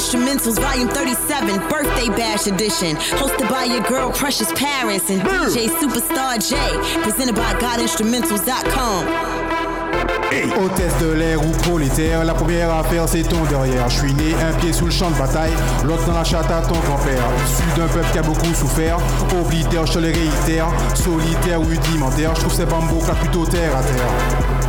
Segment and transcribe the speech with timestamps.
[0.00, 2.96] Instrumentals, Volume 37, Birthday Bash Edition.
[3.20, 6.56] Hosted by your girl Precious Paris and DJ Superstar J.
[7.02, 9.04] Presented by GodInstrumentals.com.
[10.58, 13.90] Hôtesse de l'air ou prolétaire, la première affaire c'est ton derrière.
[13.90, 15.52] Je suis né un pied sous le champ de bataille,
[15.84, 17.22] l'autre dans la chatte à ton grand-père.
[17.44, 18.96] Issu d'un peuple qui a beaucoup souffert,
[19.38, 23.82] oblitaire, je te le réitère, solitaire ou rudimentaire, je trouve ces bambous plutôt terre à
[23.82, 24.59] terre.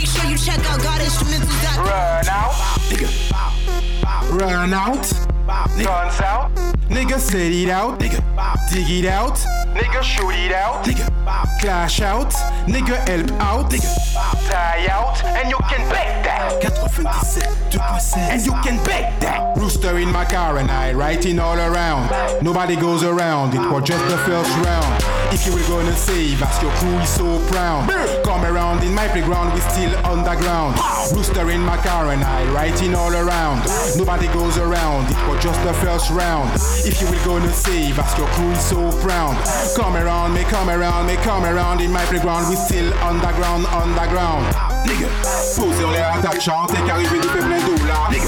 [0.00, 1.86] Make sure you check out GodInstrumentals.com.
[1.86, 2.54] Run out.
[2.88, 3.08] Nigga.
[4.40, 5.12] Run out,
[5.82, 6.54] Guns out.
[6.88, 8.20] nigga set it out, nigga
[8.70, 9.36] dig it out,
[9.74, 10.84] Nigga shoot it out.
[10.84, 12.32] Nigga clash out,
[12.66, 13.90] nigga help out, nigga
[14.48, 15.22] die out.
[15.24, 16.62] And you can bet that.
[17.02, 19.56] 97, and you can bet that.
[19.70, 22.10] Rooster in my car and I writing all around.
[22.42, 25.04] Nobody goes around, it was just the first round.
[25.32, 27.88] If you were gonna save us, your crew is so proud.
[28.24, 30.74] Come around in my playground, we still underground.
[31.14, 33.62] Rooster in my car and I writing all around.
[33.96, 36.50] Nobody goes around, it was just the first round.
[36.82, 39.38] If you were gonna save us, your crew is so proud.
[39.76, 44.46] Come around, me come around, me come around in my playground, we still underground, underground.
[44.84, 45.06] Nigga,
[45.54, 48.10] posé on l'air à chante plein dollars.
[48.10, 48.26] Nigga,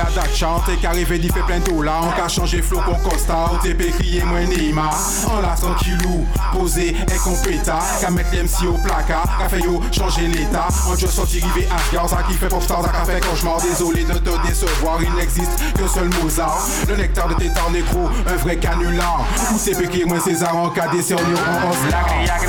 [0.00, 2.04] à chante et qu'arrivé d'y fait plein dollars.
[2.06, 4.90] On qu'a changé flow pour Costa, ou t'es crier moins Nima.
[5.32, 7.78] On l'a sans kilou, posé et compéta.
[8.00, 10.68] Qu'à mettre les MC au placard, qu'a fait yo changer l'état.
[10.88, 13.60] On juste sorti rivé Asgard, ça qui fait popstar, ça qu'a fait cauchemar.
[13.60, 16.58] Désolé de te décevoir, il n'existe que seul Mozart.
[16.88, 19.24] Le nectar de tes temps négro, un vrai canular.
[19.52, 22.39] Ou c'est péqué moins César en cas des en on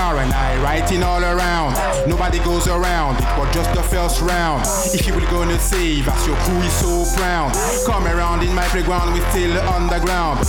[0.00, 1.76] and I writing all around.
[2.08, 4.64] Nobody goes around, it was just the first round.
[4.94, 7.52] If you will gonna save us, your crew is so proud.
[7.84, 10.40] Come around in my playground, we still underground.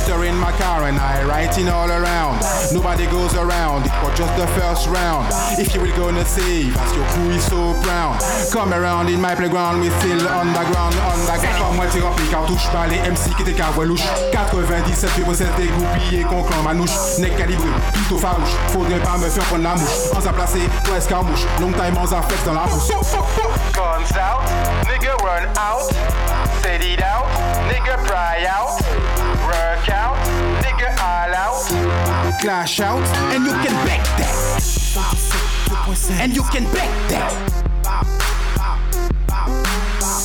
[0.00, 2.42] In my car and I writing all around.
[2.72, 5.28] Nobody goes around, it was just the first round.
[5.56, 8.18] If you will gonna save us, your crew is so proud.
[8.52, 11.58] Come around in my playground, we still underground, underground.
[11.58, 14.02] Comme moi, tu remplis car touche pas les MC qui carreaux louche.
[14.32, 17.18] 97 puis c'est dégoupillé con clan manouche.
[17.18, 18.54] Nec calibré, plutôt farouche.
[18.68, 20.10] Faudrait pas me faire prendre la mouche.
[20.12, 21.46] On s'est placé, toi escarmouche.
[21.60, 22.88] Long time on fait dans la bouche.
[23.74, 24.42] Guns out.
[24.86, 25.88] Nigga run out.
[26.62, 27.26] Set it out.
[27.70, 28.59] Nigga pry out.
[32.40, 34.62] Clash out, and you can bet that.
[36.22, 37.34] And you can bet that.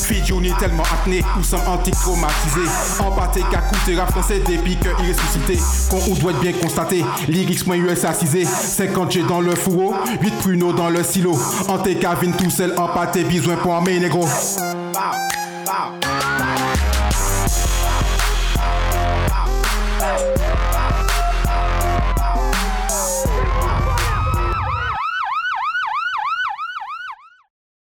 [0.06, 2.70] Fidjouni tellement acné, nous sommes anti-traumatisés.
[3.00, 5.60] Empâté qu'à coûter rap français des piques irressuscités.
[5.90, 8.46] Qu'on ou doit être bien constaté, lyrics moins US assisé.
[8.46, 11.38] 50 G dans le fourreau, 8 pruneaux dans le silo.
[11.68, 14.26] Anté Kavin tout seul, empâté, besoin pour un négro.